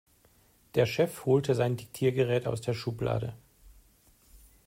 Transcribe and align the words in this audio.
Der 0.73 0.87
Chef 0.87 1.27
holte 1.27 1.53
sein 1.53 1.77
Diktiergerät 1.77 2.47
aus 2.47 2.59
der 2.61 2.73
Schublade. 2.73 3.35